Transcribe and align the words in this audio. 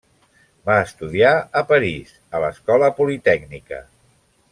Va 0.69 0.77
estudiar 0.85 1.33
a 1.61 1.63
París 1.71 2.15
a 2.37 2.41
l'Escola 2.45 2.89
Politècnica. 3.01 3.83